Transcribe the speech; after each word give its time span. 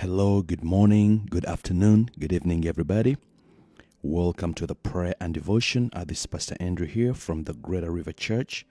Hello, 0.00 0.42
good 0.42 0.62
morning, 0.62 1.26
good 1.30 1.46
afternoon, 1.46 2.10
good 2.18 2.30
evening, 2.30 2.66
everybody. 2.68 3.16
Welcome 4.02 4.52
to 4.52 4.66
the 4.66 4.74
prayer 4.74 5.14
and 5.22 5.32
devotion. 5.32 5.88
Uh, 5.94 6.04
this 6.04 6.20
is 6.20 6.26
Pastor 6.26 6.54
Andrew 6.60 6.86
here 6.86 7.14
from 7.14 7.44
the 7.44 7.54
Greater 7.54 7.90
River 7.90 8.12
Church. 8.12 8.66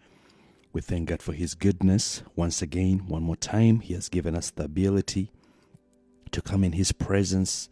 We 0.72 0.82
thank 0.82 1.10
God 1.10 1.24
for 1.24 1.34
His 1.34 1.56
goodness. 1.56 2.22
Once 2.36 2.62
again, 2.62 3.08
one 3.08 3.24
more 3.24 3.36
time, 3.36 3.80
He 3.80 3.96
has 3.96 4.08
given 4.08 4.36
us 4.36 4.52
the 4.52 4.66
ability 4.66 5.32
to 6.30 6.44
come 6.44 6.64
in 6.64 6.74
His 6.74 6.92
presence, 6.92 7.70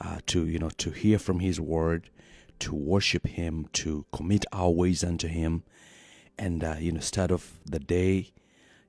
uh, 0.00 0.20
to 0.28 0.46
you 0.46 0.58
know, 0.58 0.70
to 0.78 0.90
hear 0.90 1.18
from 1.18 1.40
His 1.40 1.60
Word, 1.60 2.08
to 2.60 2.74
worship 2.74 3.26
Him, 3.26 3.68
to 3.74 4.06
commit 4.14 4.46
our 4.50 4.70
ways 4.70 5.04
unto 5.04 5.28
Him, 5.28 5.62
and 6.38 6.64
uh, 6.64 6.76
you 6.78 6.90
know, 6.90 7.00
start 7.00 7.30
off 7.30 7.60
the 7.66 7.80
day 7.80 8.32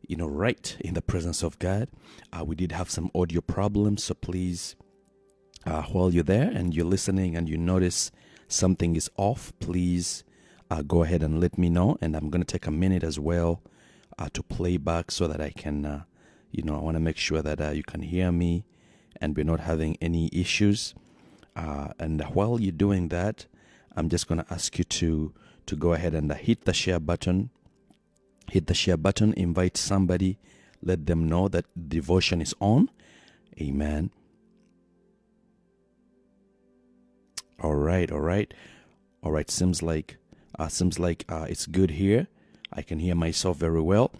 you 0.08 0.16
know, 0.16 0.28
right 0.28 0.78
in 0.80 0.94
the 0.94 1.02
presence 1.02 1.44
of 1.44 1.58
God. 1.60 1.90
Uh, 2.32 2.44
we 2.44 2.56
did 2.56 2.72
have 2.72 2.90
some 2.90 3.10
audio 3.16 3.42
problems, 3.42 4.04
so 4.04 4.14
please, 4.14 4.76
uh, 5.66 5.84
while 5.84 6.12
you're 6.14 6.24
there 6.24 6.50
and 6.50 6.74
you're 6.74 6.86
listening 6.86 7.36
and 7.36 7.50
you 7.50 7.58
notice 7.58 8.12
something 8.48 8.96
is 8.96 9.10
off, 9.18 9.54
please 9.60 10.24
uh, 10.70 10.82
go 10.82 11.04
ahead 11.04 11.24
and 11.24 11.40
let 11.40 11.58
me 11.58 11.70
know. 11.70 11.98
And 12.02 12.16
I'm 12.16 12.30
going 12.30 12.44
to 12.44 12.52
take 12.52 12.68
a 12.68 12.72
minute 12.72 13.04
as 13.04 13.20
well 13.20 13.62
uh, 14.18 14.30
to 14.34 14.44
play 14.44 14.78
back 14.78 15.12
so 15.12 15.28
that 15.28 15.42
I 15.42 15.50
can, 15.52 15.86
uh, 15.86 16.04
you 16.52 16.64
know, 16.64 16.76
I 16.76 16.80
want 16.80 16.96
to 16.96 17.02
make 17.02 17.18
sure 17.18 17.42
that 17.42 17.62
uh, 17.62 17.70
you 17.70 17.84
can 17.84 18.02
hear 18.02 18.32
me 18.32 18.66
and 19.20 19.36
we're 19.36 19.46
not 19.46 19.62
having 19.62 19.98
any 20.02 20.30
issues. 20.32 20.94
and 21.56 22.22
while 22.34 22.60
you're 22.60 22.72
doing 22.72 23.10
that, 23.10 23.46
I'm 23.96 24.10
just 24.10 24.28
going 24.28 24.44
to 24.44 24.54
ask 24.54 24.78
you 24.78 24.84
to 24.84 25.34
to 25.66 25.76
go 25.76 25.94
ahead 25.94 26.14
and 26.14 26.32
hit 26.34 26.66
the 26.66 26.74
share 26.74 27.00
button 27.00 27.50
hit 28.50 28.68
the 28.68 28.74
share 28.74 28.98
button, 28.98 29.34
invite 29.34 29.78
somebody, 29.78 30.38
let 30.82 31.06
them 31.06 31.28
know 31.28 31.48
that 31.48 31.66
devotion 31.90 32.42
is 32.42 32.54
on. 32.60 32.90
Amen. 33.60 34.12
All 37.62 37.76
right, 37.76 38.12
all 38.12 38.20
right, 38.20 38.54
all 39.24 39.32
right. 39.32 39.50
Seems 39.50 39.82
like 39.82 40.18
uh, 40.60 40.68
seems 40.68 41.00
like 41.00 41.26
uh, 41.30 41.48
it's 41.50 41.66
good 41.66 41.92
here. 41.92 42.28
I 42.72 42.82
can 42.82 43.00
hear 43.00 43.16
myself 43.16 43.58
very 43.58 43.82
well. 43.82 44.12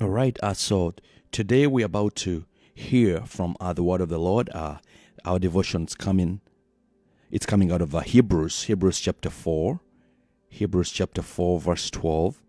All 0.00 0.08
right. 0.08 0.36
Uh, 0.42 0.54
so 0.54 0.94
today 1.30 1.66
we're 1.66 1.86
about 1.86 2.16
to 2.16 2.46
hear 2.74 3.20
from 3.26 3.56
uh, 3.60 3.72
the 3.72 3.82
word 3.82 4.00
of 4.00 4.08
the 4.08 4.18
Lord. 4.18 4.48
Uh, 4.54 4.78
our 5.24 5.38
devotion's 5.38 5.94
coming. 5.94 6.40
It's 7.30 7.46
coming 7.46 7.70
out 7.70 7.82
of 7.82 7.94
uh, 7.94 8.00
Hebrews, 8.00 8.64
Hebrews 8.64 8.98
chapter 8.98 9.28
four, 9.28 9.80
Hebrews 10.48 10.90
chapter 10.90 11.20
four, 11.20 11.60
verse 11.60 11.90
twelve 11.90 12.40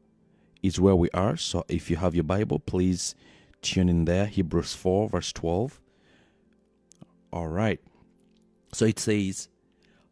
is 0.61 0.79
where 0.79 0.95
we 0.95 1.09
are. 1.11 1.37
So 1.37 1.65
if 1.67 1.89
you 1.89 1.97
have 1.97 2.15
your 2.15 2.23
Bible, 2.23 2.59
please 2.59 3.15
tune 3.61 3.89
in 3.89 4.05
there. 4.05 4.25
Hebrews 4.25 4.73
4, 4.73 5.09
verse 5.09 5.31
12. 5.33 5.79
All 7.31 7.47
right. 7.47 7.79
So 8.73 8.85
it 8.85 8.99
says, 8.99 9.49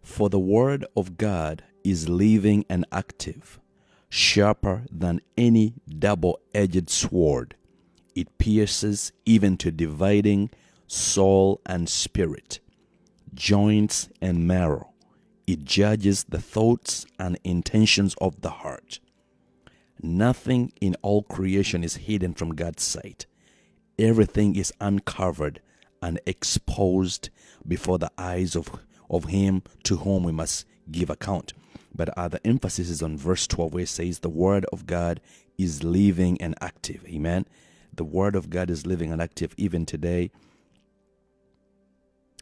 For 0.02 0.30
the 0.30 0.40
word 0.40 0.86
of 0.96 1.18
God 1.18 1.64
is 1.84 2.10
living 2.10 2.66
and 2.70 2.86
active, 2.92 3.60
sharper 4.10 4.86
than 4.92 5.22
any 5.38 5.76
double 5.88 6.40
edged 6.54 6.90
sword. 6.90 7.56
It 8.16 8.38
pierces 8.38 9.12
even 9.26 9.58
to 9.58 9.72
dividing 9.72 10.50
soul 10.88 11.62
and 11.66 11.88
spirit, 11.88 12.60
joints 13.34 14.10
and 14.22 14.48
marrow. 14.48 14.94
It 15.46 15.64
judges 15.64 16.26
the 16.26 16.42
thoughts 16.42 17.06
and 17.20 17.40
intentions 17.44 18.16
of 18.20 18.42
the 18.42 18.50
heart. 18.50 19.00
Nothing 20.02 20.72
in 20.80 20.96
all 21.02 21.24
creation 21.24 21.84
is 21.84 21.96
hidden 21.96 22.34
from 22.34 22.56
God's 22.56 22.84
sight. 22.84 23.26
Everything 23.98 24.56
is 24.56 24.74
uncovered 24.80 25.62
and 26.02 26.20
exposed 26.26 27.30
before 27.68 27.98
the 27.98 28.12
eyes 28.18 28.56
of, 28.56 28.70
of 29.10 29.26
Him 29.26 29.64
to 29.84 29.98
whom 29.98 30.24
we 30.24 30.32
must 30.32 30.66
give 30.92 31.10
account. 31.10 31.54
But 31.94 32.14
the 32.16 32.40
emphasis 32.46 32.90
is 32.90 33.02
on 33.02 33.18
verse 33.18 33.48
12, 33.48 33.74
where 33.74 33.84
it 33.84 33.90
says, 33.90 34.20
The 34.20 34.30
Word 34.30 34.66
of 34.72 34.86
God 34.86 35.20
is 35.58 35.84
living 35.84 36.40
and 36.40 36.54
active. 36.62 37.04
Amen. 37.08 37.46
The 37.92 38.04
Word 38.04 38.36
of 38.36 38.52
God 38.52 38.70
is 38.70 38.86
living 38.86 39.12
and 39.12 39.20
active 39.20 39.56
even 39.58 39.86
today. 39.86 40.30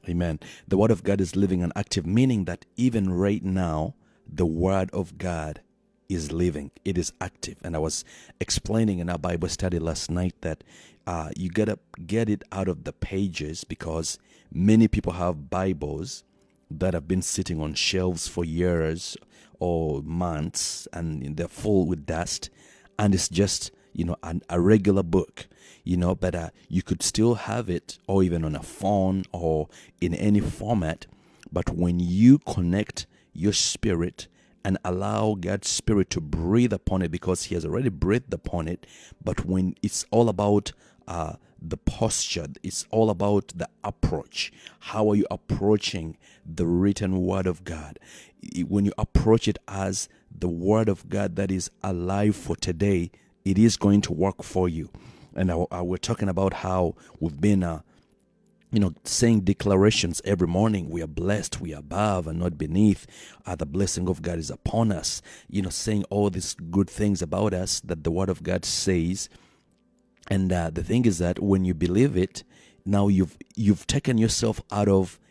Amen. 0.07 0.39
The 0.67 0.77
Word 0.77 0.91
of 0.91 1.03
God 1.03 1.21
is 1.21 1.35
living 1.35 1.63
and 1.63 1.71
active, 1.75 2.05
meaning 2.05 2.45
that 2.45 2.65
even 2.75 3.11
right 3.11 3.43
now, 3.43 3.95
the 4.27 4.45
Word 4.45 4.89
of 4.91 5.17
God 5.17 5.61
is 6.09 6.31
living, 6.31 6.71
it 6.83 6.97
is 6.97 7.13
active. 7.19 7.57
And 7.63 7.75
I 7.75 7.79
was 7.79 8.03
explaining 8.39 8.99
in 8.99 9.09
our 9.09 9.17
Bible 9.17 9.49
study 9.49 9.79
last 9.79 10.09
night 10.09 10.35
that 10.41 10.63
uh, 11.07 11.29
you 11.35 11.49
gotta 11.49 11.79
get 12.05 12.29
it 12.29 12.43
out 12.51 12.67
of 12.67 12.83
the 12.83 12.93
pages 12.93 13.63
because 13.63 14.17
many 14.51 14.87
people 14.87 15.13
have 15.13 15.49
Bibles 15.49 16.23
that 16.69 16.93
have 16.93 17.07
been 17.07 17.21
sitting 17.21 17.61
on 17.61 17.73
shelves 17.73 18.27
for 18.27 18.43
years 18.43 19.17
or 19.59 20.01
months 20.01 20.87
and 20.93 21.37
they're 21.37 21.47
full 21.47 21.85
with 21.85 22.05
dust. 22.05 22.49
And 22.97 23.13
it's 23.13 23.29
just 23.29 23.71
you 23.93 24.05
know 24.05 24.17
an, 24.23 24.41
a 24.49 24.59
regular 24.59 25.03
book 25.03 25.47
you 25.85 25.95
know 25.95 26.13
but 26.13 26.35
uh, 26.35 26.49
you 26.67 26.81
could 26.83 27.01
still 27.01 27.35
have 27.35 27.69
it 27.69 27.97
or 28.07 28.23
even 28.23 28.43
on 28.43 28.53
a 28.55 28.63
phone 28.63 29.23
or 29.31 29.69
in 30.01 30.13
any 30.13 30.39
format. 30.39 31.07
But 31.51 31.69
when 31.69 31.99
you 31.99 32.39
connect 32.39 33.05
your 33.33 33.53
spirit 33.53 34.27
and 34.65 34.79
allow 34.83 35.35
God's 35.35 35.69
Spirit 35.69 36.09
to 36.09 36.19
breathe 36.19 36.73
upon 36.73 37.03
it 37.03 37.11
because 37.11 37.43
He 37.43 37.55
has 37.55 37.63
already 37.63 37.89
breathed 37.89 38.33
upon 38.33 38.67
it. 38.67 38.87
But 39.23 39.45
when 39.45 39.75
it's 39.83 40.05
all 40.09 40.27
about 40.27 40.71
uh, 41.07 41.33
the 41.61 41.77
posture, 41.77 42.47
it's 42.63 42.87
all 42.89 43.11
about 43.11 43.53
the 43.55 43.69
approach. 43.83 44.51
How 44.79 45.11
are 45.11 45.15
you 45.15 45.27
approaching 45.29 46.17
the 46.43 46.65
written 46.65 47.21
Word 47.21 47.45
of 47.45 47.63
God? 47.63 47.99
When 48.67 48.85
you 48.85 48.93
approach 48.97 49.47
it 49.47 49.59
as 49.67 50.09
the 50.35 50.49
Word 50.49 50.89
of 50.89 51.09
God 51.09 51.35
that 51.35 51.51
is 51.51 51.69
alive 51.83 52.35
for 52.35 52.55
today, 52.55 53.11
it 53.45 53.59
is 53.59 53.77
going 53.77 54.01
to 54.01 54.13
work 54.13 54.41
for 54.41 54.67
you. 54.67 54.89
And 55.35 55.51
I, 55.51 55.63
I, 55.69 55.81
we're 55.83 55.97
talking 55.97 56.27
about 56.27 56.53
how 56.53 56.95
we've 57.19 57.39
been. 57.39 57.63
Uh, 57.63 57.81
you 58.75 58.81
know, 58.81 58.93
saying 59.05 59.39
declarations 59.41 60.21
every 60.25 60.49
morning. 60.49 60.89
We 60.89 61.01
are 61.01 61.07
blessed, 61.07 61.61
we 61.61 61.73
are 61.73 61.79
above 61.79 62.27
and 62.27 62.37
not 62.37 62.57
beneath. 62.57 63.07
Uh, 63.45 63.55
the 63.55 63.65
blessing 63.65 64.09
of 64.09 64.21
God 64.21 64.37
is 64.37 64.49
upon 64.49 64.91
us. 64.91 65.21
You 65.47 65.61
know, 65.61 65.69
saying 65.69 66.03
all 66.09 66.29
these 66.29 66.55
good 66.55 66.89
things 66.89 67.21
about 67.21 67.53
us 67.53 67.79
that 67.79 68.03
the 68.03 68.11
Word 68.11 68.27
of 68.27 68.43
God 68.43 68.65
says. 68.65 69.29
And 70.29 70.51
uh, 70.51 70.71
the 70.71 70.83
thing 70.83 71.05
is 71.05 71.19
that 71.19 71.39
when 71.39 71.63
you 71.63 71.73
believe 71.73 72.17
it, 72.17 72.43
now 72.85 73.07
you've 73.07 73.37
you've 73.55 73.87
taken 73.87 74.17
yourself 74.17 74.61
out 74.71 74.89
of 74.89 75.21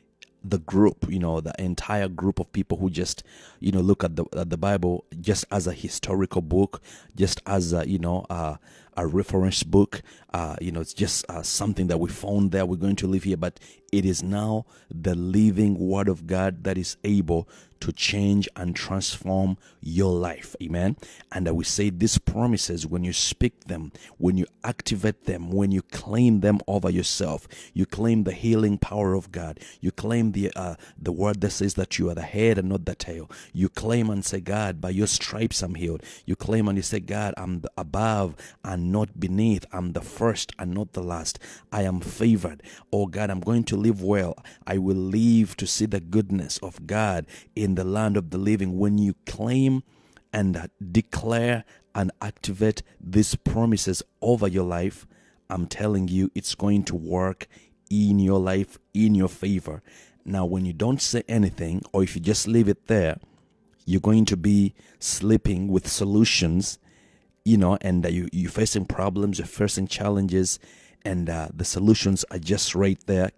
the 0.44 0.58
group, 0.58 1.06
you 1.08 1.18
know, 1.18 1.40
the 1.40 1.54
entire 1.58 2.08
group 2.08 2.38
of 2.38 2.52
people 2.52 2.78
who 2.78 2.90
just, 2.90 3.22
you 3.60 3.72
know, 3.72 3.80
look 3.80 4.04
at 4.04 4.16
the 4.16 4.24
at 4.36 4.50
the 4.50 4.56
Bible 4.56 5.04
just 5.20 5.44
as 5.50 5.66
a 5.66 5.72
historical 5.72 6.42
book, 6.42 6.82
just 7.16 7.40
as 7.46 7.72
a, 7.72 7.88
you 7.88 7.98
know, 7.98 8.26
uh, 8.28 8.56
a 8.96 9.06
reference 9.06 9.62
book. 9.62 10.02
Uh, 10.32 10.56
you 10.60 10.70
know, 10.70 10.80
it's 10.80 10.94
just 10.94 11.24
uh, 11.28 11.42
something 11.42 11.86
that 11.86 11.98
we 11.98 12.10
found 12.10 12.52
there. 12.52 12.66
We're 12.66 12.76
going 12.76 12.96
to 12.96 13.06
live 13.06 13.24
here, 13.24 13.36
but 13.36 13.58
it 13.92 14.04
is 14.04 14.22
now 14.22 14.66
the 14.90 15.14
living 15.14 15.78
Word 15.78 16.08
of 16.08 16.26
God 16.26 16.64
that 16.64 16.76
is 16.76 16.96
able 17.04 17.48
to 17.84 17.92
change 17.92 18.48
and 18.56 18.74
transform 18.74 19.58
your 19.82 20.10
life. 20.10 20.56
Amen. 20.62 20.96
And 21.30 21.46
I 21.46 21.50
will 21.50 21.64
say 21.64 21.90
these 21.90 22.16
promises 22.16 22.86
when 22.86 23.04
you 23.04 23.12
speak 23.12 23.64
them, 23.64 23.92
when 24.16 24.38
you 24.38 24.46
activate 24.64 25.24
them, 25.24 25.50
when 25.50 25.70
you 25.70 25.82
claim 25.82 26.40
them 26.40 26.60
over 26.66 26.88
yourself, 26.88 27.46
you 27.74 27.84
claim 27.84 28.24
the 28.24 28.32
healing 28.32 28.78
power 28.78 29.12
of 29.12 29.30
God. 29.30 29.60
You 29.82 29.90
claim 29.90 30.32
the 30.32 30.50
uh, 30.56 30.76
the 30.98 31.12
word 31.12 31.42
that 31.42 31.50
says 31.50 31.74
that 31.74 31.98
you 31.98 32.08
are 32.08 32.14
the 32.14 32.22
head 32.22 32.56
and 32.56 32.70
not 32.70 32.86
the 32.86 32.94
tail. 32.94 33.30
You 33.52 33.68
claim 33.68 34.08
and 34.08 34.24
say, 34.24 34.40
God, 34.40 34.80
by 34.80 34.88
your 34.88 35.06
stripes 35.06 35.60
I'm 35.60 35.74
healed. 35.74 36.02
You 36.24 36.36
claim 36.36 36.68
and 36.68 36.78
you 36.78 36.82
say, 36.82 37.00
God, 37.00 37.34
I'm 37.36 37.64
above 37.76 38.34
and 38.64 38.90
not 38.90 39.20
beneath. 39.20 39.66
I'm 39.72 39.92
the 39.92 40.00
first 40.00 40.52
and 40.58 40.72
not 40.72 40.94
the 40.94 41.02
last. 41.02 41.38
I 41.70 41.82
am 41.82 42.00
favored. 42.00 42.62
Oh 42.90 43.06
God, 43.06 43.28
I'm 43.28 43.40
going 43.40 43.64
to 43.64 43.76
live 43.76 44.02
well. 44.02 44.42
I 44.66 44.78
will 44.78 44.96
live 44.96 45.54
to 45.58 45.66
see 45.66 45.84
the 45.84 46.00
goodness 46.00 46.56
of 46.62 46.86
God 46.86 47.26
in 47.54 47.73
the 47.74 47.84
land 47.84 48.16
of 48.16 48.30
the 48.30 48.38
living 48.38 48.78
when 48.78 48.98
you 48.98 49.14
claim 49.26 49.82
and 50.32 50.68
declare 50.92 51.64
and 51.94 52.10
activate 52.20 52.82
these 53.00 53.34
promises 53.36 54.02
over 54.20 54.48
your 54.48 54.64
life, 54.64 55.06
I'm 55.48 55.66
telling 55.66 56.08
you, 56.08 56.30
it's 56.34 56.54
going 56.54 56.84
to 56.84 56.96
work 56.96 57.46
in 57.90 58.18
your 58.18 58.40
life 58.40 58.78
in 58.92 59.14
your 59.14 59.28
favor. 59.28 59.82
Now, 60.24 60.44
when 60.44 60.64
you 60.64 60.72
don't 60.72 61.00
say 61.00 61.22
anything, 61.28 61.82
or 61.92 62.02
if 62.02 62.16
you 62.16 62.20
just 62.20 62.48
leave 62.48 62.68
it 62.68 62.86
there, 62.86 63.18
you're 63.84 64.00
going 64.00 64.24
to 64.26 64.36
be 64.36 64.74
sleeping 64.98 65.68
with 65.68 65.86
solutions, 65.86 66.78
you 67.44 67.58
know, 67.58 67.76
and 67.82 68.04
uh, 68.04 68.08
you, 68.08 68.28
you're 68.32 68.50
facing 68.50 68.86
problems, 68.86 69.38
you're 69.38 69.46
facing 69.46 69.86
challenges, 69.86 70.58
and 71.04 71.28
uh, 71.28 71.48
the 71.54 71.64
solutions 71.64 72.24
are 72.30 72.38
just 72.38 72.74
right 72.74 72.98
there 73.06 73.30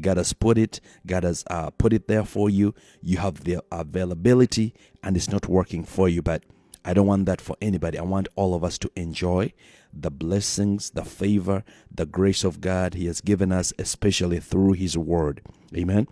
God 0.00 0.16
has 0.16 0.32
put 0.32 0.58
it. 0.58 0.80
God 1.06 1.24
has 1.24 1.44
uh, 1.48 1.70
put 1.70 1.92
it 1.92 2.08
there 2.08 2.24
for 2.24 2.50
you. 2.50 2.74
You 3.02 3.18
have 3.18 3.44
the 3.44 3.62
availability, 3.70 4.74
and 5.02 5.16
it's 5.16 5.30
not 5.30 5.48
working 5.48 5.84
for 5.84 6.08
you. 6.08 6.22
But 6.22 6.44
I 6.84 6.94
don't 6.94 7.06
want 7.06 7.26
that 7.26 7.40
for 7.40 7.56
anybody. 7.60 7.98
I 7.98 8.02
want 8.02 8.28
all 8.36 8.54
of 8.54 8.62
us 8.62 8.78
to 8.78 8.90
enjoy 8.96 9.52
the 9.92 10.10
blessings, 10.10 10.90
the 10.90 11.04
favor, 11.04 11.64
the 11.90 12.06
grace 12.06 12.44
of 12.44 12.60
God 12.60 12.94
He 12.94 13.06
has 13.06 13.20
given 13.20 13.52
us, 13.52 13.72
especially 13.78 14.40
through 14.40 14.72
His 14.72 14.98
Word. 14.98 15.42
Amen. 15.74 16.08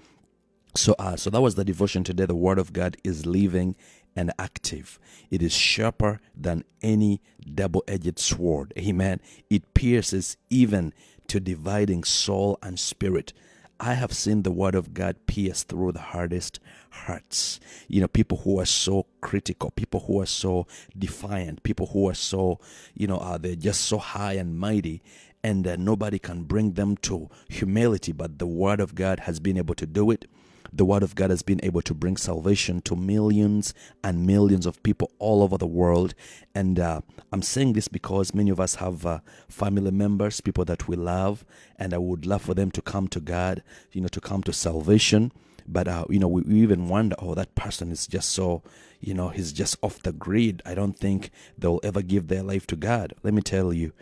So, 0.74 0.94
uh, 0.98 1.16
so 1.16 1.28
that 1.30 1.42
was 1.42 1.56
the 1.56 1.64
devotion 1.64 2.04
today. 2.04 2.24
The 2.24 2.34
Word 2.34 2.58
of 2.58 2.72
God 2.72 2.96
is 3.04 3.26
living 3.26 3.76
and 4.16 4.32
active. 4.38 4.98
It 5.30 5.42
is 5.42 5.52
sharper 5.52 6.20
than 6.34 6.64
any 6.82 7.20
double-edged 7.54 8.18
sword. 8.18 8.72
Amen. 8.78 9.20
It 9.50 9.74
pierces 9.74 10.36
even 10.50 10.92
to 11.32 11.40
dividing 11.40 12.04
soul 12.04 12.58
and 12.62 12.78
spirit. 12.78 13.32
I 13.80 13.94
have 13.94 14.12
seen 14.12 14.42
the 14.42 14.50
word 14.50 14.74
of 14.74 14.92
God 14.92 15.16
pierce 15.24 15.62
through 15.62 15.92
the 15.92 16.12
hardest 16.12 16.60
hearts. 16.90 17.58
You 17.88 18.02
know, 18.02 18.08
people 18.08 18.36
who 18.44 18.60
are 18.60 18.66
so 18.66 19.06
critical, 19.22 19.70
people 19.70 20.00
who 20.00 20.20
are 20.20 20.26
so 20.26 20.66
defiant, 20.96 21.62
people 21.62 21.86
who 21.86 22.06
are 22.10 22.14
so, 22.14 22.60
you 22.92 23.06
know, 23.06 23.16
uh, 23.16 23.38
they're 23.38 23.54
just 23.54 23.80
so 23.80 23.96
high 23.96 24.34
and 24.34 24.58
mighty, 24.58 25.02
and 25.42 25.66
uh, 25.66 25.76
nobody 25.76 26.18
can 26.18 26.42
bring 26.42 26.72
them 26.72 26.98
to 26.98 27.30
humility, 27.48 28.12
but 28.12 28.38
the 28.38 28.46
word 28.46 28.78
of 28.78 28.94
God 28.94 29.20
has 29.20 29.40
been 29.40 29.56
able 29.56 29.74
to 29.76 29.86
do 29.86 30.10
it 30.10 30.26
the 30.72 30.84
Word 30.84 31.02
of 31.02 31.14
God 31.14 31.30
has 31.30 31.42
been 31.42 31.60
able 31.62 31.82
to 31.82 31.92
bring 31.92 32.16
salvation 32.16 32.80
to 32.82 32.96
millions 32.96 33.74
and 34.02 34.26
millions 34.26 34.64
of 34.64 34.82
people 34.82 35.12
all 35.18 35.42
over 35.42 35.58
the 35.58 35.66
world. 35.66 36.14
And 36.54 36.80
uh, 36.80 37.02
I'm 37.30 37.42
saying 37.42 37.74
this 37.74 37.88
because 37.88 38.34
many 38.34 38.50
of 38.50 38.58
us 38.58 38.76
have 38.76 39.04
uh, 39.04 39.20
family 39.48 39.90
members, 39.90 40.40
people 40.40 40.64
that 40.64 40.88
we 40.88 40.96
love, 40.96 41.44
and 41.78 41.92
I 41.92 41.98
would 41.98 42.24
love 42.24 42.42
for 42.42 42.54
them 42.54 42.70
to 42.70 42.82
come 42.82 43.06
to 43.08 43.20
God, 43.20 43.62
you 43.92 44.00
know, 44.00 44.08
to 44.08 44.20
come 44.20 44.42
to 44.44 44.52
salvation. 44.52 45.32
But, 45.66 45.88
uh, 45.88 46.06
you 46.08 46.18
know, 46.18 46.28
we, 46.28 46.42
we 46.42 46.62
even 46.62 46.88
wonder, 46.88 47.16
oh, 47.18 47.34
that 47.34 47.54
person 47.54 47.92
is 47.92 48.06
just 48.06 48.30
so, 48.30 48.62
you 48.98 49.14
know, 49.14 49.28
he's 49.28 49.52
just 49.52 49.76
off 49.82 50.02
the 50.02 50.12
grid. 50.12 50.62
I 50.64 50.74
don't 50.74 50.98
think 50.98 51.30
they'll 51.58 51.80
ever 51.84 52.02
give 52.02 52.28
their 52.28 52.42
life 52.42 52.66
to 52.68 52.76
God. 52.76 53.12
Let 53.22 53.34
me 53.34 53.42
tell 53.42 53.72
you, 53.72 53.92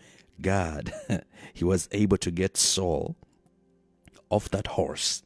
God, 0.41 0.93
he 1.53 1.65
was 1.65 1.89
able 1.91 2.17
to 2.19 2.31
get 2.31 2.57
Saul 2.57 3.17
off 4.31 4.49
that 4.51 4.69
horse 4.69 5.23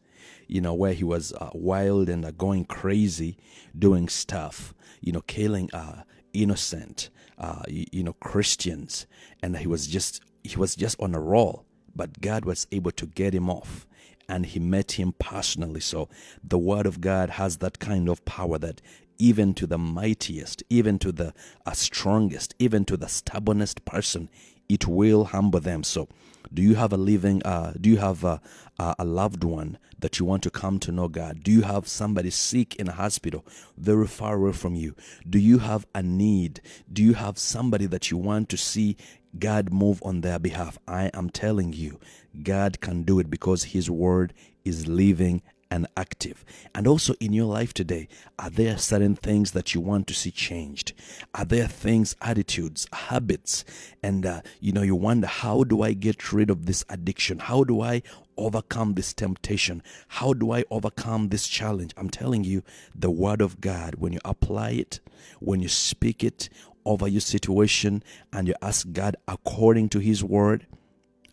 you 0.47 0.61
know, 0.61 0.75
where 0.75 0.93
he 0.93 1.05
was 1.05 1.33
uh, 1.33 1.51
wild 1.55 2.09
and 2.09 2.25
uh, 2.25 2.31
going 2.33 2.65
crazy, 2.65 3.37
doing 3.79 4.09
stuff, 4.09 4.75
you 5.01 5.13
know, 5.13 5.23
killing 5.23 5.71
uh, 5.73 6.03
innocent, 6.33 7.11
uh, 7.39 7.63
you, 7.69 7.87
you 7.93 8.03
know, 8.05 8.15
Christians, 8.15 9.07
and 9.43 9.57
he 9.57 9.67
was 9.67 9.87
just 9.87 10.23
he 10.43 10.57
was 10.57 10.77
just 10.77 11.01
on 11.01 11.15
a 11.15 11.21
roll. 11.21 11.65
But 11.97 12.21
God 12.21 12.45
was 12.45 12.67
able 12.73 12.91
to 12.93 13.07
get 13.07 13.35
him 13.35 13.49
off, 13.49 13.87
and 14.29 14.47
He 14.47 14.59
met 14.59 14.93
him 14.93 15.15
personally. 15.19 15.81
So 15.81 16.09
the 16.43 16.59
Word 16.59 16.87
of 16.87 17.01
God 17.01 17.31
has 17.31 17.59
that 17.59 17.79
kind 17.79 18.09
of 18.09 18.25
power 18.25 18.59
that 18.59 18.81
even 19.19 19.55
to 19.55 19.67
the 19.67 19.79
mightiest, 19.79 20.63
even 20.71 20.99
to 20.99 21.13
the 21.13 21.33
uh, 21.67 21.73
strongest, 21.73 22.55
even 22.59 22.85
to 22.87 22.97
the 22.97 23.09
stubbornest 23.09 23.85
person, 23.85 24.29
it 24.69 24.87
will 24.87 25.25
humble 25.25 25.61
them. 25.61 25.85
So 25.85 26.09
do 26.55 26.63
you 26.63 26.77
have 26.77 26.93
a 26.93 26.97
living, 26.97 27.43
uh, 27.45 27.73
do 27.81 27.91
you 27.91 27.97
have 27.97 28.23
a, 28.23 28.41
a 28.79 29.05
loved 29.05 29.43
one 29.45 29.77
that 29.99 30.19
you 30.19 30.25
want 30.25 30.43
to 30.45 30.51
come 30.51 30.79
to 30.81 30.93
know 30.93 31.09
God? 31.09 31.43
Do 31.43 31.51
you 31.51 31.63
have 31.63 31.89
somebody 31.89 32.31
sick 32.31 32.77
in 32.77 32.89
a 32.89 32.93
hospital 32.93 33.45
very 33.77 34.07
far 34.07 34.37
away 34.37 34.53
from 34.53 34.75
you? 34.75 34.95
Do 35.29 35.39
you 35.39 35.59
have 35.59 35.87
a 35.95 36.03
need? 36.03 36.61
Do 36.93 37.03
you 37.03 37.15
have 37.15 37.39
somebody 37.39 37.87
that 37.87 38.11
you 38.11 38.17
want 38.17 38.49
to 38.51 38.57
see 38.57 38.97
God 39.39 39.73
move 39.73 40.01
on 40.05 40.21
their 40.21 40.39
behalf? 40.39 40.79
I 40.87 41.11
am 41.13 41.29
telling 41.29 41.73
you, 41.73 41.99
God 42.43 42.81
can 42.81 43.03
do 43.03 43.19
it 43.19 43.29
because 43.29 43.65
His 43.65 43.91
word 43.91 44.33
is 44.65 44.87
living 44.87 45.43
and 45.75 45.89
active. 45.97 46.45
And 46.73 46.87
also 46.87 47.15
in 47.19 47.33
your 47.33 47.47
life 47.47 47.75
today, 47.75 48.07
are 48.39 48.49
there 48.49 48.79
certain 48.79 49.17
things 49.17 49.51
that 49.53 49.75
you 49.75 49.81
want 49.81 50.07
to 50.07 50.15
see 50.15 50.31
changed? 50.31 50.93
Are 51.35 51.45
there 51.45 51.67
things, 51.67 52.15
attitudes, 52.23 52.87
habits, 52.93 53.65
and 54.01 54.25
uh, 54.25 54.43
you 54.61 54.71
know, 54.71 54.83
you 54.83 54.95
wonder, 54.95 55.27
how 55.27 55.65
do 55.65 55.83
I 55.83 55.93
get 55.93 56.33
rid 56.33 56.49
of 56.49 56.67
this 56.67 56.85
addiction? 56.89 57.41
How 57.41 57.65
do 57.65 57.81
I 57.81 58.03
overcome 58.37 58.95
this 58.95 59.13
temptation? 59.13 59.83
How 60.07 60.33
do 60.33 60.53
I 60.53 60.65
overcome 60.71 61.31
this 61.31 61.49
challenge? 61.49 61.93
I'm 61.97 62.11
telling 62.11 62.45
you, 62.45 62.63
the 62.95 63.11
Word 63.11 63.41
of 63.41 63.61
God, 63.61 63.97
when 63.97 64.13
you 64.13 64.21
apply 64.25 64.71
it, 64.71 65.01
when 65.41 65.61
you 65.61 65.69
speak 65.69 66.23
it 66.23 66.49
over 66.85 67.09
your 67.09 67.21
situation, 67.21 68.05
and 68.33 68.47
you 68.47 68.55
ask 68.63 68.93
God 68.93 69.17
according 69.27 69.89
to 69.89 69.99
His 69.99 70.23
Word, 70.23 70.69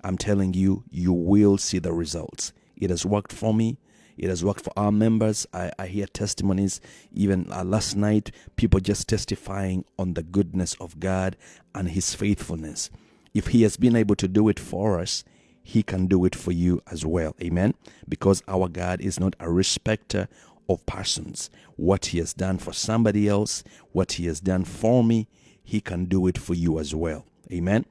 I'm 0.03 0.17
telling 0.17 0.55
you, 0.55 0.83
you 0.89 1.13
will 1.13 1.59
see 1.59 1.77
the 1.77 1.93
results. 1.93 2.53
It 2.75 2.89
has 2.89 3.05
worked 3.05 3.31
for 3.31 3.53
me. 3.53 3.77
It 4.17 4.29
has 4.29 4.43
worked 4.43 4.63
for 4.63 4.73
our 4.77 4.91
members. 4.91 5.47
I, 5.53 5.71
I 5.79 5.87
hear 5.87 6.05
testimonies, 6.05 6.81
even 7.13 7.51
uh, 7.51 7.63
last 7.63 7.95
night, 7.95 8.31
people 8.55 8.79
just 8.79 9.07
testifying 9.07 9.85
on 9.97 10.13
the 10.13 10.23
goodness 10.23 10.75
of 10.75 10.99
God 10.99 11.37
and 11.73 11.89
His 11.89 12.13
faithfulness. 12.13 12.89
If 13.33 13.47
He 13.47 13.63
has 13.63 13.77
been 13.77 13.95
able 13.95 14.15
to 14.15 14.27
do 14.27 14.49
it 14.49 14.59
for 14.59 14.99
us, 14.99 15.23
He 15.63 15.83
can 15.83 16.07
do 16.07 16.25
it 16.25 16.35
for 16.35 16.51
you 16.51 16.81
as 16.91 17.05
well. 17.05 17.35
Amen. 17.41 17.73
Because 18.07 18.43
our 18.47 18.67
God 18.67 19.01
is 19.01 19.19
not 19.19 19.35
a 19.39 19.49
respecter 19.49 20.27
of 20.69 20.85
persons. 20.85 21.49
What 21.75 22.07
He 22.07 22.19
has 22.19 22.33
done 22.33 22.57
for 22.57 22.73
somebody 22.73 23.27
else, 23.27 23.63
what 23.91 24.13
He 24.13 24.25
has 24.27 24.39
done 24.39 24.65
for 24.65 25.03
me, 25.03 25.27
He 25.63 25.81
can 25.81 26.05
do 26.05 26.27
it 26.27 26.37
for 26.37 26.53
you 26.53 26.79
as 26.79 26.93
well. 26.93 27.25
Amen. 27.51 27.85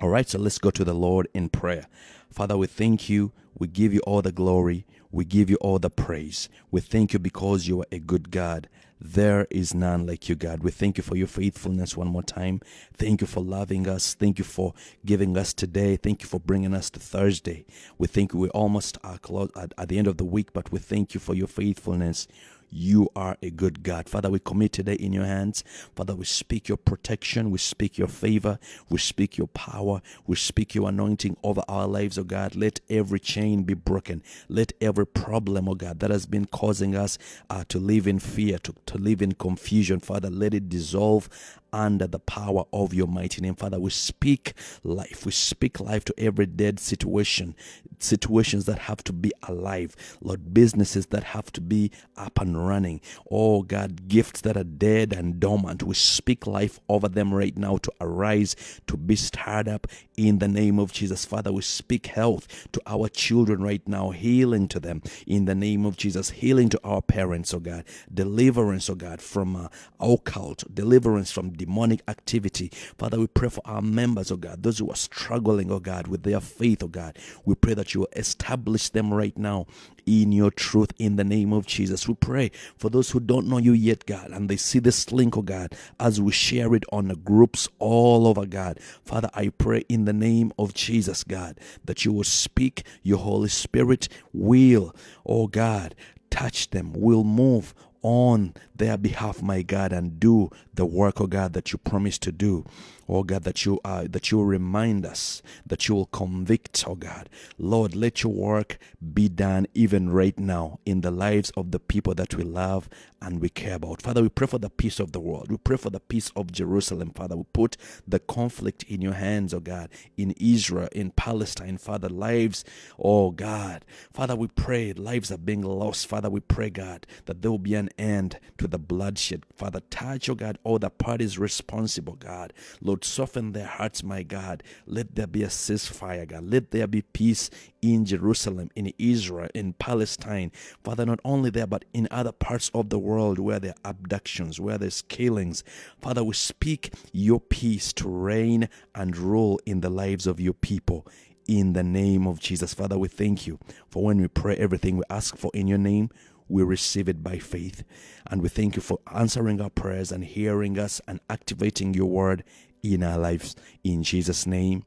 All 0.00 0.08
right, 0.08 0.28
so 0.28 0.38
let's 0.38 0.58
go 0.58 0.70
to 0.70 0.84
the 0.84 0.94
Lord 0.94 1.26
in 1.34 1.48
prayer. 1.48 1.86
Father, 2.30 2.56
we 2.56 2.68
thank 2.68 3.08
you. 3.08 3.32
We 3.58 3.68
give 3.68 3.92
you 3.94 4.00
all 4.00 4.22
the 4.22 4.32
glory. 4.32 4.86
We 5.10 5.24
give 5.24 5.50
you 5.50 5.56
all 5.60 5.78
the 5.78 5.90
praise. 5.90 6.48
We 6.70 6.80
thank 6.80 7.12
you 7.12 7.18
because 7.18 7.66
you 7.68 7.80
are 7.80 7.86
a 7.90 7.98
good 7.98 8.30
God. 8.30 8.68
There 9.00 9.46
is 9.50 9.74
none 9.74 10.06
like 10.06 10.28
you, 10.28 10.34
God. 10.34 10.62
We 10.62 10.70
thank 10.72 10.98
you 10.98 11.04
for 11.04 11.16
your 11.16 11.28
faithfulness 11.28 11.96
one 11.96 12.08
more 12.08 12.22
time. 12.22 12.60
Thank 12.94 13.20
you 13.20 13.26
for 13.28 13.42
loving 13.42 13.88
us. 13.88 14.14
Thank 14.14 14.38
you 14.38 14.44
for 14.44 14.74
giving 15.06 15.36
us 15.38 15.54
today. 15.54 15.96
Thank 15.96 16.22
you 16.22 16.28
for 16.28 16.40
bringing 16.40 16.74
us 16.74 16.90
to 16.90 17.00
Thursday. 17.00 17.64
We 17.96 18.08
think 18.08 18.34
we 18.34 18.48
almost 18.50 18.98
are 19.04 19.18
close 19.18 19.50
at, 19.56 19.72
at 19.78 19.88
the 19.88 19.98
end 19.98 20.08
of 20.08 20.16
the 20.16 20.24
week, 20.24 20.52
but 20.52 20.72
we 20.72 20.80
thank 20.80 21.14
you 21.14 21.20
for 21.20 21.34
your 21.34 21.46
faithfulness. 21.46 22.26
You 22.70 23.08
are 23.16 23.36
a 23.42 23.50
good 23.50 23.82
God. 23.82 24.08
Father, 24.08 24.30
we 24.30 24.38
commit 24.40 24.72
today 24.72 24.94
in 24.94 25.12
your 25.12 25.24
hands. 25.24 25.64
Father, 25.96 26.14
we 26.14 26.24
speak 26.24 26.68
your 26.68 26.76
protection. 26.76 27.50
We 27.50 27.58
speak 27.58 27.96
your 27.96 28.08
favor. 28.08 28.58
We 28.90 28.98
speak 28.98 29.38
your 29.38 29.46
power. 29.48 30.02
We 30.26 30.36
speak 30.36 30.74
your 30.74 30.88
anointing 30.90 31.36
over 31.42 31.62
our 31.66 31.86
lives, 31.86 32.18
oh 32.18 32.24
God. 32.24 32.54
Let 32.54 32.80
every 32.90 33.20
chain 33.48 33.62
be 33.62 33.74
broken. 33.74 34.22
Let 34.48 34.72
every 34.80 35.06
problem, 35.06 35.68
oh 35.68 35.74
God, 35.74 36.00
that 36.00 36.10
has 36.10 36.26
been 36.26 36.46
causing 36.46 36.94
us 36.94 37.18
uh, 37.50 37.64
to 37.68 37.78
live 37.78 38.06
in 38.06 38.18
fear, 38.18 38.58
to, 38.58 38.74
to 38.86 38.98
live 38.98 39.22
in 39.22 39.32
confusion, 39.32 40.00
Father, 40.00 40.30
let 40.30 40.54
it 40.54 40.68
dissolve 40.68 41.28
under 41.72 42.06
the 42.06 42.18
power 42.18 42.64
of 42.72 42.94
your 42.94 43.06
mighty 43.06 43.40
name. 43.40 43.54
Father, 43.54 43.78
we 43.78 43.90
speak 43.90 44.54
life. 44.82 45.24
We 45.26 45.32
speak 45.32 45.80
life 45.80 46.04
to 46.06 46.14
every 46.18 46.46
dead 46.46 46.80
situation, 46.80 47.54
situations 47.98 48.64
that 48.66 48.78
have 48.80 49.02
to 49.04 49.12
be 49.12 49.32
alive. 49.48 49.94
Lord, 50.20 50.54
businesses 50.54 51.06
that 51.06 51.24
have 51.24 51.52
to 51.52 51.60
be 51.60 51.90
up 52.16 52.40
and 52.40 52.66
running. 52.66 53.00
Oh 53.30 53.62
God, 53.62 54.08
gifts 54.08 54.40
that 54.42 54.56
are 54.56 54.64
dead 54.64 55.12
and 55.12 55.40
dormant. 55.40 55.82
We 55.82 55.94
speak 55.94 56.46
life 56.46 56.80
over 56.88 57.08
them 57.08 57.32
right 57.34 57.56
now 57.56 57.78
to 57.78 57.92
arise, 58.00 58.56
to 58.86 58.96
be 58.96 59.16
stirred 59.16 59.68
up 59.68 59.86
in 60.16 60.38
the 60.38 60.48
name 60.48 60.78
of 60.78 60.92
Jesus. 60.92 61.24
Father, 61.24 61.52
we 61.52 61.62
speak 61.62 62.06
health 62.06 62.68
to 62.72 62.80
our 62.86 63.08
children 63.08 63.62
right 63.62 63.86
now, 63.86 64.10
healing 64.10 64.68
to 64.68 64.80
them 64.80 65.02
in 65.26 65.44
the 65.44 65.54
name 65.54 65.84
of 65.84 65.96
Jesus, 65.96 66.30
healing 66.30 66.68
to 66.70 66.80
our 66.84 67.02
parents, 67.02 67.54
oh 67.54 67.60
God, 67.60 67.84
deliverance, 68.12 68.88
oh 68.90 68.94
God, 68.94 69.20
from 69.20 69.56
uh, 69.56 69.68
occult, 70.00 70.64
deliverance 70.72 71.30
from 71.30 71.50
demonic 71.58 72.02
activity. 72.08 72.70
Father, 72.96 73.18
we 73.18 73.26
pray 73.26 73.48
for 73.50 73.62
our 73.66 73.82
members, 73.82 74.30
oh 74.32 74.36
God, 74.36 74.62
those 74.62 74.78
who 74.78 74.88
are 74.90 74.96
struggling, 74.96 75.70
oh 75.70 75.80
God, 75.80 76.06
with 76.06 76.22
their 76.22 76.40
faith, 76.40 76.82
oh 76.82 76.88
God. 76.88 77.18
We 77.44 77.54
pray 77.54 77.74
that 77.74 77.94
you 77.94 78.00
will 78.00 78.08
establish 78.16 78.88
them 78.88 79.12
right 79.12 79.36
now 79.36 79.66
in 80.06 80.32
your 80.32 80.50
truth 80.50 80.90
in 80.98 81.16
the 81.16 81.24
name 81.24 81.52
of 81.52 81.66
Jesus. 81.66 82.08
We 82.08 82.14
pray 82.14 82.50
for 82.78 82.88
those 82.88 83.10
who 83.10 83.20
don't 83.20 83.46
know 83.46 83.58
you 83.58 83.72
yet, 83.72 84.06
God, 84.06 84.30
and 84.30 84.48
they 84.48 84.56
see 84.56 84.78
this 84.78 85.12
link, 85.12 85.36
oh 85.36 85.42
God, 85.42 85.74
as 86.00 86.20
we 86.20 86.32
share 86.32 86.74
it 86.74 86.84
on 86.92 87.08
the 87.08 87.16
groups 87.16 87.68
all 87.78 88.26
over, 88.26 88.46
God. 88.46 88.80
Father, 89.04 89.30
I 89.34 89.50
pray 89.50 89.84
in 89.88 90.06
the 90.06 90.12
name 90.12 90.52
of 90.58 90.74
Jesus, 90.74 91.24
God, 91.24 91.58
that 91.84 92.04
you 92.04 92.12
will 92.12 92.24
speak, 92.24 92.84
your 93.02 93.18
Holy 93.18 93.48
Spirit 93.48 94.08
will, 94.32 94.94
oh 95.26 95.46
God, 95.46 95.94
touch 96.30 96.70
them, 96.70 96.92
will 96.94 97.24
move 97.24 97.74
on 98.02 98.54
their 98.76 98.96
behalf, 98.96 99.42
my 99.42 99.62
God, 99.62 99.92
and 99.92 100.18
do 100.20 100.50
the 100.74 100.86
work, 100.86 101.20
oh 101.20 101.26
God, 101.26 101.52
that 101.54 101.72
you 101.72 101.78
promised 101.78 102.22
to 102.22 102.32
do. 102.32 102.64
Oh 103.08 103.22
God, 103.22 103.44
that 103.44 103.64
you 103.64 103.80
uh, 103.84 104.06
that 104.10 104.30
you 104.30 104.42
remind 104.42 105.06
us, 105.06 105.42
that 105.66 105.88
you 105.88 105.94
will 105.94 106.06
convict, 106.06 106.84
oh 106.86 106.94
God. 106.94 107.28
Lord, 107.58 107.96
let 107.96 108.22
your 108.22 108.32
work 108.32 108.78
be 109.14 109.28
done 109.28 109.66
even 109.74 110.10
right 110.10 110.38
now 110.38 110.78
in 110.84 111.00
the 111.00 111.10
lives 111.10 111.50
of 111.56 111.70
the 111.70 111.80
people 111.80 112.14
that 112.14 112.34
we 112.34 112.44
love 112.44 112.88
and 113.20 113.40
we 113.40 113.48
care 113.48 113.76
about. 113.76 114.02
Father, 114.02 114.22
we 114.22 114.28
pray 114.28 114.46
for 114.46 114.58
the 114.58 114.70
peace 114.70 115.00
of 115.00 115.12
the 115.12 115.20
world. 115.20 115.50
We 115.50 115.56
pray 115.56 115.76
for 115.76 115.90
the 115.90 116.00
peace 116.00 116.30
of 116.36 116.52
Jerusalem, 116.52 117.10
Father. 117.14 117.36
We 117.36 117.44
put 117.52 117.76
the 118.06 118.18
conflict 118.18 118.84
in 118.84 119.00
your 119.00 119.14
hands, 119.14 119.52
oh 119.54 119.60
God, 119.60 119.90
in 120.16 120.32
Israel, 120.32 120.88
in 120.92 121.10
Palestine, 121.12 121.78
Father. 121.78 122.08
Lives, 122.08 122.64
oh 122.98 123.30
God. 123.30 123.84
Father, 124.12 124.36
we 124.36 124.48
pray 124.48 124.92
lives 124.92 125.32
are 125.32 125.38
being 125.38 125.62
lost. 125.62 126.06
Father, 126.06 126.30
we 126.30 126.40
pray, 126.40 126.70
God, 126.70 127.06
that 127.26 127.42
there 127.42 127.50
will 127.50 127.58
be 127.58 127.74
an 127.74 127.88
end 127.98 128.38
to 128.58 128.68
the 128.68 128.78
bloodshed. 128.78 129.44
Father, 129.54 129.80
touch, 129.90 130.28
oh 130.28 130.34
God, 130.34 130.58
all 130.64 130.78
the 130.78 130.90
parties 130.90 131.38
responsible, 131.38 132.14
God. 132.14 132.52
Lord, 132.80 132.97
soften 133.04 133.52
their 133.52 133.66
hearts, 133.66 134.02
my 134.02 134.22
God. 134.22 134.62
Let 134.86 135.14
there 135.14 135.26
be 135.26 135.42
a 135.42 135.48
ceasefire, 135.48 136.26
God. 136.26 136.44
Let 136.44 136.70
there 136.70 136.86
be 136.86 137.02
peace 137.02 137.50
in 137.82 138.04
Jerusalem, 138.04 138.70
in 138.74 138.92
Israel, 138.98 139.48
in 139.54 139.74
Palestine. 139.74 140.52
Father, 140.82 141.06
not 141.06 141.20
only 141.24 141.50
there, 141.50 141.66
but 141.66 141.84
in 141.92 142.08
other 142.10 142.32
parts 142.32 142.70
of 142.74 142.90
the 142.90 142.98
world 142.98 143.38
where 143.38 143.58
there 143.58 143.74
are 143.84 143.90
abductions, 143.90 144.60
where 144.60 144.78
there's 144.78 145.02
killings. 145.02 145.64
Father, 146.00 146.24
we 146.24 146.34
speak 146.34 146.92
your 147.12 147.40
peace 147.40 147.92
to 147.94 148.08
reign 148.08 148.68
and 148.94 149.16
rule 149.16 149.60
in 149.66 149.80
the 149.80 149.90
lives 149.90 150.26
of 150.26 150.40
your 150.40 150.54
people. 150.54 151.06
In 151.46 151.72
the 151.72 151.82
name 151.82 152.26
of 152.26 152.40
Jesus. 152.40 152.74
Father, 152.74 152.98
we 152.98 153.08
thank 153.08 153.46
you 153.46 153.58
for 153.88 154.04
when 154.04 154.20
we 154.20 154.28
pray 154.28 154.54
everything 154.56 154.98
we 154.98 155.04
ask 155.08 155.34
for 155.36 155.50
in 155.54 155.66
your 155.66 155.78
name 155.78 156.10
we 156.48 156.62
receive 156.62 157.08
it 157.08 157.22
by 157.22 157.38
faith. 157.38 157.84
And 158.26 158.42
we 158.42 158.48
thank 158.48 158.76
you 158.76 158.82
for 158.82 158.98
answering 159.14 159.60
our 159.60 159.70
prayers 159.70 160.10
and 160.10 160.24
hearing 160.24 160.78
us 160.78 161.00
and 161.06 161.20
activating 161.28 161.94
your 161.94 162.06
word 162.06 162.44
in 162.82 163.02
our 163.02 163.18
lives. 163.18 163.56
In 163.84 164.02
Jesus' 164.02 164.46
name, 164.46 164.84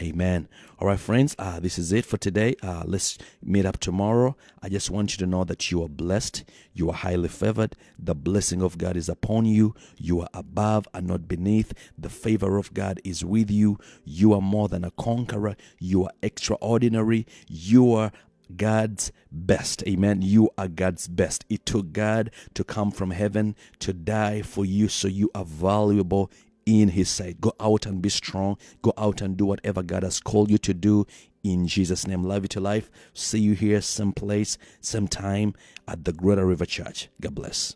Amen. 0.00 0.48
All 0.78 0.86
right, 0.86 0.98
friends, 0.98 1.34
uh, 1.40 1.58
this 1.58 1.76
is 1.76 1.92
it 1.92 2.06
for 2.06 2.18
today. 2.18 2.54
Uh, 2.62 2.84
let's 2.86 3.18
meet 3.42 3.66
up 3.66 3.80
tomorrow. 3.80 4.36
I 4.62 4.68
just 4.68 4.90
want 4.90 5.12
you 5.12 5.18
to 5.18 5.26
know 5.26 5.42
that 5.42 5.72
you 5.72 5.82
are 5.82 5.88
blessed. 5.88 6.44
You 6.72 6.90
are 6.90 6.94
highly 6.94 7.28
favored. 7.28 7.74
The 7.98 8.14
blessing 8.14 8.62
of 8.62 8.78
God 8.78 8.96
is 8.96 9.08
upon 9.08 9.46
you. 9.46 9.74
You 9.96 10.20
are 10.20 10.28
above 10.32 10.86
and 10.94 11.08
not 11.08 11.26
beneath. 11.26 11.72
The 11.98 12.08
favor 12.08 12.58
of 12.58 12.72
God 12.74 13.00
is 13.02 13.24
with 13.24 13.50
you. 13.50 13.78
You 14.04 14.34
are 14.34 14.40
more 14.40 14.68
than 14.68 14.84
a 14.84 14.92
conqueror. 14.92 15.56
You 15.80 16.04
are 16.04 16.12
extraordinary. 16.22 17.26
You 17.48 17.92
are 17.94 18.12
God's 18.56 19.10
best. 19.32 19.82
Amen. 19.86 20.22
You 20.22 20.50
are 20.56 20.68
God's 20.68 21.08
best. 21.08 21.44
It 21.48 21.66
took 21.66 21.92
God 21.92 22.30
to 22.54 22.62
come 22.62 22.92
from 22.92 23.10
heaven 23.10 23.56
to 23.80 23.92
die 23.92 24.42
for 24.42 24.64
you, 24.64 24.88
so 24.88 25.08
you 25.08 25.30
are 25.34 25.44
valuable 25.44 26.30
in 26.68 26.90
His 26.90 27.08
sight. 27.08 27.40
Go 27.40 27.54
out 27.58 27.86
and 27.86 28.02
be 28.02 28.10
strong. 28.10 28.58
Go 28.82 28.92
out 28.98 29.22
and 29.22 29.36
do 29.36 29.46
whatever 29.46 29.82
God 29.82 30.02
has 30.02 30.20
called 30.20 30.50
you 30.50 30.58
to 30.58 30.74
do. 30.74 31.06
In 31.42 31.66
Jesus' 31.66 32.06
name, 32.06 32.24
love 32.24 32.42
you 32.42 32.48
to 32.48 32.60
life. 32.60 32.90
See 33.14 33.40
you 33.40 33.54
here, 33.54 33.80
same 33.80 34.12
place, 34.12 34.58
same 34.80 35.08
time 35.08 35.54
at 35.86 36.04
the 36.04 36.12
Greater 36.12 36.44
River 36.44 36.66
Church. 36.66 37.08
God 37.20 37.34
bless. 37.34 37.74